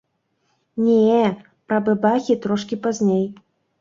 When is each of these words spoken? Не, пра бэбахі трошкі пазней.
Не, 0.85 1.19
пра 1.73 1.77
бэбахі 1.91 2.39
трошкі 2.47 2.75
пазней. 2.87 3.25